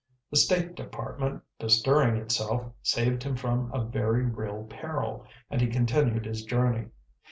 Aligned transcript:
The 0.31 0.37
State 0.37 0.73
Department, 0.73 1.43
bestirring 1.59 2.15
itself, 2.19 2.63
saved 2.81 3.21
him 3.21 3.35
from 3.35 3.71
a 3.71 3.85
very 3.85 4.25
real 4.25 4.63
peril, 4.63 5.27
and 5.51 5.61
he 5.61 5.67
continued 5.67 6.25
his 6.25 6.43
journey. 6.43 6.87